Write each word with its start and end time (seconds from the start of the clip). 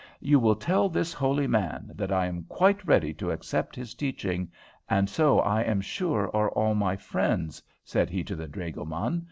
"You 0.19 0.39
will 0.39 0.55
tell 0.55 0.89
this 0.89 1.13
holy 1.13 1.45
man 1.45 1.91
that 1.93 2.11
I 2.11 2.25
am 2.25 2.45
quite 2.49 2.83
ready 2.87 3.13
to 3.13 3.29
accept 3.29 3.75
his 3.75 3.93
teaching, 3.93 4.51
and 4.89 5.07
so 5.07 5.37
I 5.41 5.61
am 5.61 5.79
sure 5.79 6.35
are 6.35 6.49
all 6.49 6.73
my 6.73 6.95
friends," 6.95 7.61
said 7.83 8.09
he 8.09 8.23
to 8.23 8.35
the 8.35 8.47
dragoman. 8.47 9.19